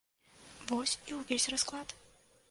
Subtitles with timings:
[0.71, 1.93] Вось і ўвесь расклад!